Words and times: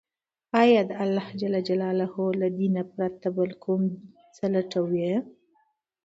آيا 0.61 0.81
د 0.89 0.91
الله 1.03 1.27
له 2.41 2.47
دين 2.59 2.75
پرته 2.93 3.29
كوم 3.63 3.81
بل 3.89 3.89
څه 4.35 4.45
لټوي، 4.53 5.11